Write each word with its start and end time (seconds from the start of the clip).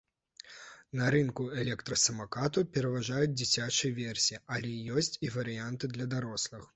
На 0.99 1.09
рынку 1.15 1.43
электрасамакатаў 1.63 2.65
пераважаюць 2.77 3.29
дзіцячыя 3.41 3.93
версіі, 3.99 4.39
але 4.57 4.73
ёсць 5.03 5.13
і 5.29 5.31
варыянты 5.37 5.91
для 5.97 6.09
дарослых. 6.15 6.65